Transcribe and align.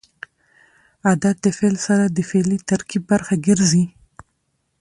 عدد 1.09 1.35
د 1.45 1.47
فعل 1.57 1.75
سره 1.87 2.03
د 2.07 2.19
فعلي 2.29 2.57
ترکیب 2.69 3.03
برخه 3.11 3.35
ګرځي. 3.47 3.85